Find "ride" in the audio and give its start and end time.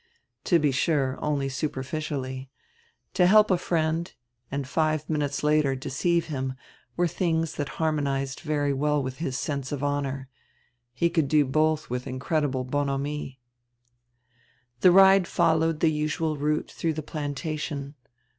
14.89-15.27